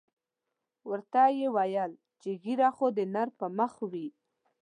[0.89, 1.91] ورته ویې ویل
[2.21, 4.07] چې ږیره خو د نر پر مخ وي.